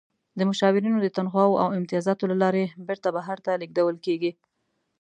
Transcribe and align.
د 0.37 0.39
مشاورینو 0.49 0.97
د 1.01 1.07
تنخواوو 1.17 1.59
او 1.63 1.67
امتیازاتو 1.79 2.29
له 2.31 2.35
لارې 2.43 2.63
بیرته 2.87 3.09
بهر 3.17 3.37
ته 3.45 3.51
لیږدول 3.61 3.95
کیږي. 4.05 4.31